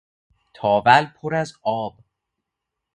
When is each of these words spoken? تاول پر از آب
تاول 0.53 1.05
پر 1.05 1.35
از 1.35 1.53
آب 1.63 1.99